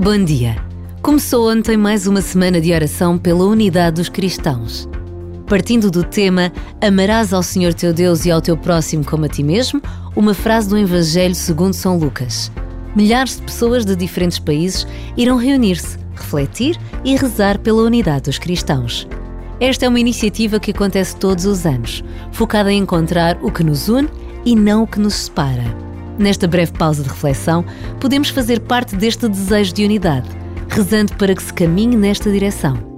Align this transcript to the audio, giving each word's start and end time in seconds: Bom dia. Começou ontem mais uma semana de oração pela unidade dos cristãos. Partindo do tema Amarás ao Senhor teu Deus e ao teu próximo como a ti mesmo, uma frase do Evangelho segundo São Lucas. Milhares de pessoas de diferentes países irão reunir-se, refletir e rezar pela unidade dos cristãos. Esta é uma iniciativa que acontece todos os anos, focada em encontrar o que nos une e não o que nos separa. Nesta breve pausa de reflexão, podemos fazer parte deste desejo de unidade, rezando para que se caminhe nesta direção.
Bom 0.00 0.24
dia. 0.24 0.54
Começou 1.02 1.50
ontem 1.50 1.76
mais 1.76 2.06
uma 2.06 2.20
semana 2.20 2.60
de 2.60 2.72
oração 2.72 3.18
pela 3.18 3.44
unidade 3.44 3.96
dos 3.96 4.08
cristãos. 4.08 4.88
Partindo 5.48 5.90
do 5.90 6.04
tema 6.04 6.52
Amarás 6.80 7.32
ao 7.32 7.42
Senhor 7.42 7.74
teu 7.74 7.92
Deus 7.92 8.24
e 8.24 8.30
ao 8.30 8.40
teu 8.40 8.56
próximo 8.56 9.04
como 9.04 9.24
a 9.24 9.28
ti 9.28 9.42
mesmo, 9.42 9.82
uma 10.14 10.34
frase 10.34 10.68
do 10.68 10.78
Evangelho 10.78 11.34
segundo 11.34 11.74
São 11.74 11.98
Lucas. 11.98 12.48
Milhares 12.94 13.38
de 13.38 13.42
pessoas 13.42 13.84
de 13.84 13.96
diferentes 13.96 14.38
países 14.38 14.86
irão 15.16 15.36
reunir-se, 15.36 15.98
refletir 16.14 16.78
e 17.04 17.16
rezar 17.16 17.58
pela 17.58 17.82
unidade 17.82 18.26
dos 18.26 18.38
cristãos. 18.38 19.08
Esta 19.58 19.86
é 19.86 19.88
uma 19.88 19.98
iniciativa 19.98 20.60
que 20.60 20.70
acontece 20.70 21.16
todos 21.16 21.44
os 21.44 21.66
anos, 21.66 22.04
focada 22.30 22.72
em 22.72 22.82
encontrar 22.82 23.36
o 23.42 23.50
que 23.50 23.64
nos 23.64 23.88
une 23.88 24.08
e 24.44 24.54
não 24.54 24.84
o 24.84 24.86
que 24.86 25.00
nos 25.00 25.14
separa. 25.14 25.88
Nesta 26.18 26.48
breve 26.48 26.72
pausa 26.72 27.02
de 27.02 27.08
reflexão, 27.08 27.64
podemos 28.00 28.28
fazer 28.30 28.60
parte 28.60 28.96
deste 28.96 29.28
desejo 29.28 29.72
de 29.72 29.84
unidade, 29.84 30.28
rezando 30.68 31.14
para 31.14 31.34
que 31.34 31.42
se 31.42 31.54
caminhe 31.54 31.96
nesta 31.96 32.30
direção. 32.30 32.97